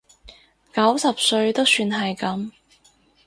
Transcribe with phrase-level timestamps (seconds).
[0.73, 2.49] 九十歲都算係噉